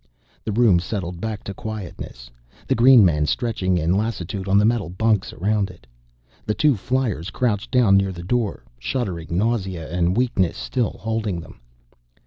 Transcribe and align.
The 0.43 0.51
room 0.51 0.79
settled 0.79 1.21
back 1.21 1.43
to 1.43 1.53
quietness, 1.53 2.31
the 2.67 2.73
green 2.73 3.05
men 3.05 3.27
stretching 3.27 3.77
in 3.77 3.93
lassitude 3.95 4.47
on 4.47 4.57
the 4.57 4.65
metal 4.65 4.89
bunks 4.89 5.31
around 5.31 5.69
it. 5.69 5.85
The 6.43 6.55
two 6.55 6.75
fliers 6.75 7.29
crouched 7.29 7.69
down 7.69 7.97
near 7.97 8.11
the 8.11 8.23
door, 8.23 8.63
shuddering 8.79 9.27
nausea 9.29 9.93
and 9.93 10.17
weakness 10.17 10.57
still 10.57 10.97
holding 11.01 11.39
them. 11.39 11.59